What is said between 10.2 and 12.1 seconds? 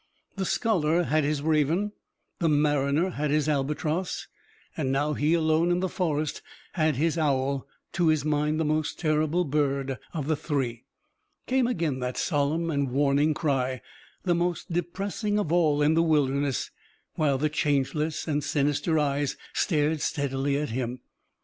the three. Came again